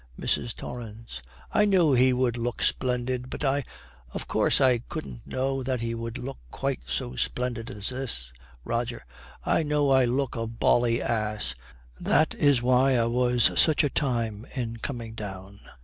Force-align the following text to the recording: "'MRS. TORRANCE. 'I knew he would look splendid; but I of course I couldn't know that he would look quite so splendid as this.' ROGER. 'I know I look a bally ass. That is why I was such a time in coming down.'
"'MRS. 0.19 0.55
TORRANCE. 0.55 1.21
'I 1.51 1.65
knew 1.65 1.93
he 1.93 2.11
would 2.11 2.35
look 2.35 2.63
splendid; 2.63 3.29
but 3.29 3.43
I 3.43 3.63
of 4.15 4.27
course 4.27 4.59
I 4.59 4.79
couldn't 4.79 5.27
know 5.27 5.61
that 5.61 5.81
he 5.81 5.93
would 5.93 6.17
look 6.17 6.39
quite 6.49 6.79
so 6.87 7.15
splendid 7.15 7.69
as 7.69 7.89
this.' 7.89 8.33
ROGER. 8.65 9.05
'I 9.43 9.61
know 9.61 9.91
I 9.91 10.05
look 10.05 10.35
a 10.35 10.47
bally 10.47 11.03
ass. 11.03 11.53
That 11.99 12.33
is 12.33 12.63
why 12.63 12.95
I 12.95 13.05
was 13.05 13.51
such 13.61 13.83
a 13.83 13.91
time 13.91 14.47
in 14.55 14.77
coming 14.77 15.13
down.' 15.13 15.59